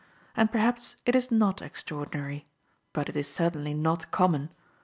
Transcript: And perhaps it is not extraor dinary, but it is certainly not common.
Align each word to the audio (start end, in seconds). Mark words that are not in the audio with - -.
And 0.35 0.51
perhaps 0.51 0.95
it 1.05 1.13
is 1.15 1.29
not 1.29 1.57
extraor 1.59 2.09
dinary, 2.09 2.45
but 2.91 3.07
it 3.07 3.15
is 3.15 3.27
certainly 3.27 3.75
not 3.75 4.09
common. 4.09 4.49